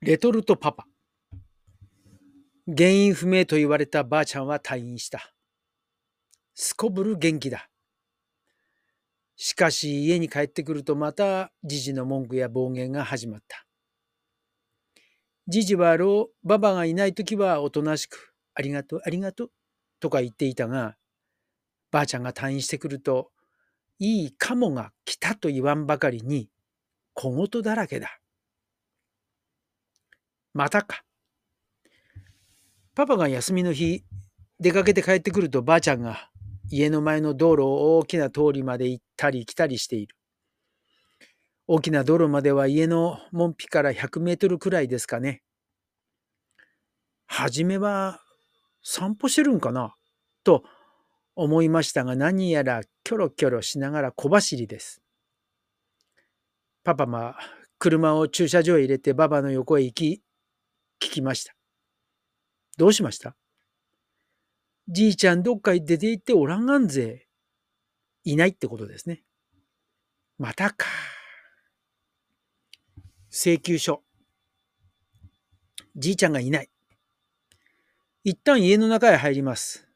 [0.00, 0.86] レトルトパパ。
[2.68, 5.34] 原因不明と言われたばあちゃんは退院した。
[6.54, 7.68] すこぶる元気だ。
[9.34, 13.66] しかし家に帰ってくるとまたじじの文句や暴言が始まった。
[15.48, 19.50] じじは老、ばばがいない時はおとなしく、ありがとう、ありがとう、
[19.98, 20.94] とか言っていたが、
[21.90, 23.32] ばあちゃんが退院してくると、
[23.98, 26.50] いいカモが来たと言わんばかりに、
[27.14, 28.20] 小言だらけだ。
[30.58, 31.04] またか。
[32.96, 34.02] パパが休みの日、
[34.58, 36.30] 出かけて帰ってくるとばあちゃんが
[36.68, 40.16] 家の前の道路を大きな通りまで行ったり来たりしている。
[41.68, 45.42] 大きな道路までは家の門扉から100メートルくらいですかね。
[47.26, 48.20] はじめは
[48.82, 49.94] 散歩してるんかな？
[50.42, 50.64] と
[51.36, 55.00] 思いましたが何やらキョロキョロしながら小走りです。
[56.82, 57.38] パパは
[57.78, 60.22] 車を駐車場へ入れてババの横へ行き
[61.00, 61.54] 聞きました。
[62.76, 63.34] どうしました？
[64.88, 67.26] じいちゃんどっかへ出て行っておらんがんぜ。
[68.24, 69.22] いないってことですね。
[70.38, 70.86] またか。
[73.30, 74.02] 請求書。
[75.96, 76.70] じいちゃんがいない。
[78.24, 79.86] 一旦家の中へ入ります。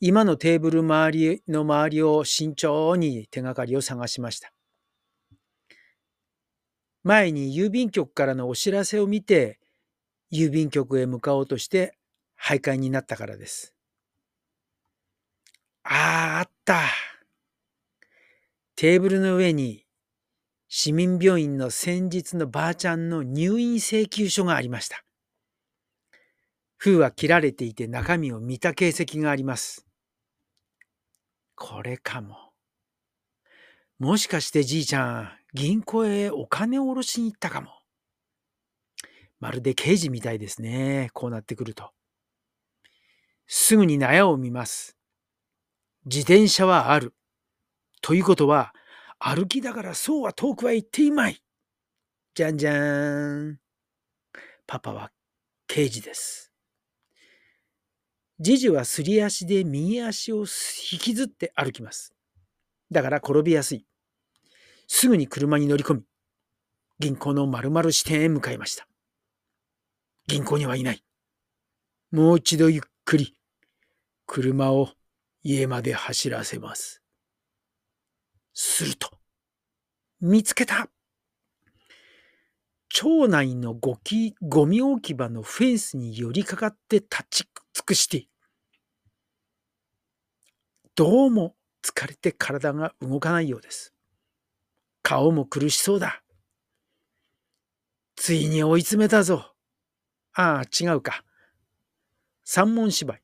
[0.00, 4.52] 今のテーブル周りの周りを慎重に手がかりを探しました。
[7.02, 9.58] 前に郵便局からのお知らせを見て
[10.32, 11.96] 郵便局へ向かおうとして
[12.40, 13.74] 徘徊になったからです。
[15.84, 16.80] ああ、あった。
[18.76, 19.84] テーブルの上に
[20.68, 25.04] 市民病院の先日のばあちゃんの入院請求書がありました。
[26.76, 29.86] 封は切られていて中身を見た形跡があります。
[31.54, 32.36] これかも。
[33.98, 37.70] もしかしてじいちゃん、銀行へお金を下ろしに行ったかも。
[39.44, 41.10] まるで刑事みたいですね。
[41.12, 41.90] こうなってくると。
[43.46, 44.96] すぐに納屋を見ます。
[46.06, 47.12] 自転車はある。
[48.00, 48.72] ということは、
[49.18, 51.42] 歩きだからそうは遠くは行っていまい。
[52.34, 53.58] じゃんじゃーん。
[54.66, 55.12] パパは
[55.66, 56.50] 刑事です。
[58.40, 60.46] ジジはすり足で右足を
[60.92, 62.14] 引きずって歩きます。
[62.90, 63.84] だから転びやすい。
[64.86, 66.02] すぐに車に乗り込み、
[66.98, 68.88] 銀行の〇〇支店へ向かいました。
[70.26, 71.04] 銀行にはいない。
[72.10, 73.36] もう一度ゆっくり、
[74.26, 74.90] 車を
[75.42, 77.02] 家まで走らせます。
[78.54, 79.10] すると、
[80.20, 80.88] 見つけた
[82.88, 88.28] 町内のゴキゴミ置き場のフェンスに寄りかかって立ち尽くして、
[90.94, 93.92] どうも疲れて体が動かないようです。
[95.02, 96.22] 顔も苦しそうだ。
[98.14, 99.53] ついに追い詰めたぞ。
[100.34, 101.24] ああ、違うか。
[102.44, 103.22] 三文芝居。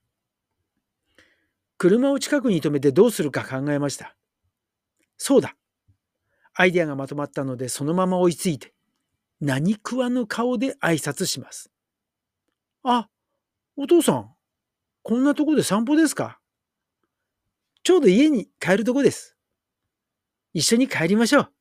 [1.76, 4.16] 車を近くに止めてどうするか考えました。
[5.16, 5.56] そうだ。
[6.54, 8.74] アイデアがまとまったのでそのまま追いついて、
[9.40, 11.70] 何食わぬ顔で挨拶します。
[12.82, 13.08] あ、
[13.76, 14.34] お父さん、
[15.02, 16.38] こんなとこで散歩ですか？
[17.82, 19.36] ちょうど家に帰るとこです。
[20.52, 21.52] 一緒に帰りましょう。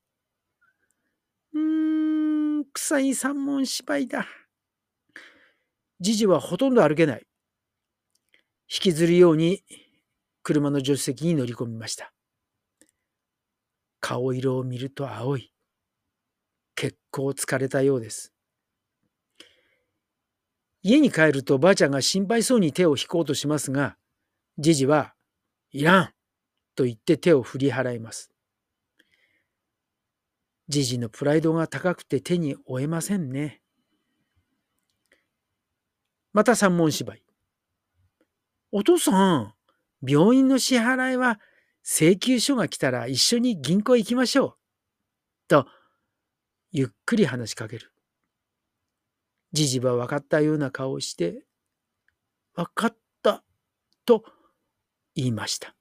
[1.53, 4.27] うーん、臭い三文芝居だ。
[6.01, 7.25] じじはほとんど歩けない。
[8.71, 9.63] 引きずるように
[10.43, 12.13] 車の助手席に乗り込みました。
[13.99, 15.51] 顔色を見ると青い。
[16.75, 18.33] 結構疲れたようです。
[20.81, 23.97] 家に帰るとばあちゃんが心配そうに手を引こうとしますが、
[24.57, 25.13] じじは、
[25.71, 26.09] いらん
[26.75, 28.31] と言って手を振り払います。
[30.69, 33.61] じじのプライドが高くて手に負えませんね。
[36.33, 37.23] また三文芝居。
[38.71, 39.53] お父さん、
[40.05, 41.39] 病院の支払いは
[41.83, 44.57] 請求書が来たら一緒に銀行行きましょう。
[45.47, 45.67] と、
[46.71, 47.91] ゆっくり話しかける。
[49.51, 51.43] じじは分かったような顔をして、
[52.53, 53.43] 分かった、
[54.05, 54.23] と
[55.15, 55.75] 言いました。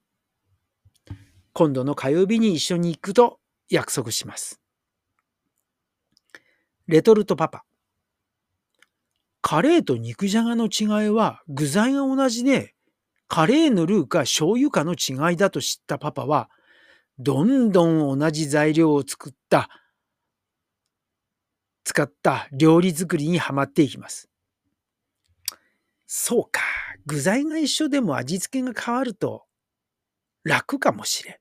[1.53, 4.61] 今度の火曜日に一緒に行くと約束します。
[6.87, 7.68] レトルトパパ。
[9.51, 12.75] カレーと肉じゃがの違いは具材が同じで、
[13.29, 16.51] カレーのルーか醤油かの違いだと知ったパパは、
[17.19, 19.71] どんどん同じ材料を作った、
[21.83, 24.29] 使った料理作りにはまっていきます。
[26.07, 26.61] そうか、
[27.07, 29.47] 具材が一緒でも味付けが変わると
[30.45, 31.37] 楽かもしれん。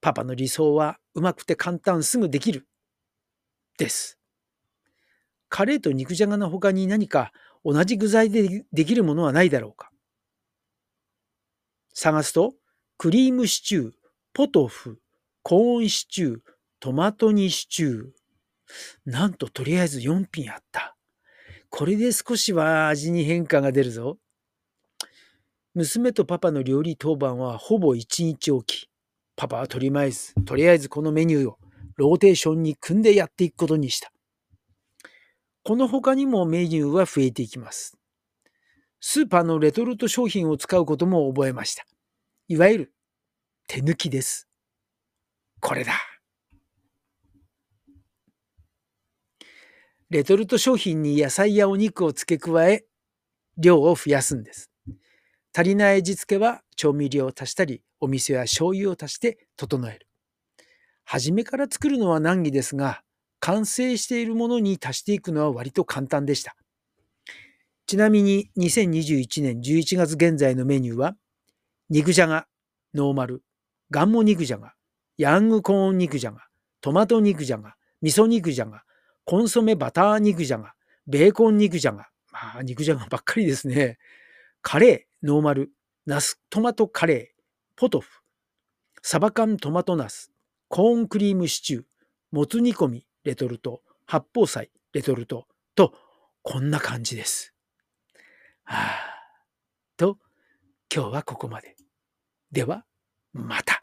[0.00, 2.66] パパの理想はうまくて簡単すぐできる。
[3.76, 4.18] です。
[5.48, 7.32] カレーと肉じゃがの他に何か
[7.64, 9.90] 同じ具材でできるものはないだろうか？
[11.94, 12.54] 探すと、
[12.98, 13.92] クリームシチュー、
[14.34, 15.00] ポトフ、
[15.42, 16.38] コーンシチュー、
[16.78, 18.04] トマト煮シチュー。
[19.04, 20.96] なんととりあえず4品あった。
[21.70, 24.18] これで少しは味に変化が出るぞ。
[25.74, 28.90] 娘とパパの料理当番はほぼ1日おき。
[29.36, 31.58] パパはとりあえず、とりあえずこのメニューを
[31.96, 34.12] ローテーションに組んでやっていくことにした。
[35.66, 37.98] この他にもメニューは増えていきます。
[39.00, 41.84] スーパーのレトルト商品を使うことも覚えました。
[42.46, 42.92] いわゆる
[43.66, 44.48] 手抜きです。
[45.60, 45.94] これだ。
[50.08, 52.84] レトルト商品に野菜やお肉を付け加え、
[53.58, 54.70] 量を増やすんです。
[55.52, 60.06] 足りない味付けは調味料を足したり、お味噌や醤油を足して整える。
[61.02, 63.02] 初めから作るのは難儀ですが、
[63.40, 66.56] 完成しているものに足していくのは割と簡単でした。
[67.86, 71.16] ちなみに2021年11月現在のメニューは、
[71.88, 72.46] 肉じゃが、
[72.94, 73.44] ノーマル、
[73.90, 74.74] ガンモ肉じゃが、
[75.18, 76.46] ヤングコーン肉じゃが、
[76.80, 78.82] トマト肉じゃが、味噌肉じゃが、
[79.24, 80.74] コンソメバター肉じゃが、
[81.06, 83.98] ベーコン肉じゃが、まあ肉じゃがばっかりですね。
[84.62, 85.70] カレー、ノーマル、
[86.06, 87.42] ナストマトカレー、
[87.76, 88.20] ポトフ、
[89.02, 90.32] サバ缶トマトナス、
[90.68, 91.84] コーンクリームシチュー、
[92.32, 95.92] もつ煮込み、レトルト、八宝菜、レトルト、と、
[96.42, 97.52] こんな感じです。
[98.62, 98.98] はあ、
[99.96, 100.18] と、
[100.94, 101.74] 今日はここまで。
[102.52, 102.84] では、
[103.32, 103.75] また。